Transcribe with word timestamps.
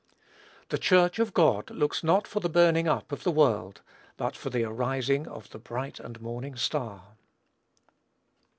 The 0.69 0.79
Church 0.79 1.19
of 1.19 1.31
God 1.31 1.69
looks 1.69 2.03
not 2.03 2.27
for 2.27 2.39
the 2.39 2.49
burning 2.49 2.87
up 2.87 3.11
of 3.11 3.21
the 3.23 3.29
world, 3.29 3.81
but 4.17 4.35
for 4.35 4.49
the 4.49 4.63
arising 4.63 5.27
of 5.27 5.51
"the 5.51 5.59
bright 5.59 5.99
and 5.99 6.19
morning 6.19 6.55
Star." 6.55 7.03